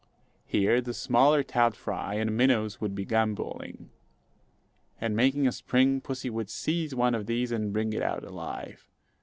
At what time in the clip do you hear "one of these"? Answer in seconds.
6.95-7.51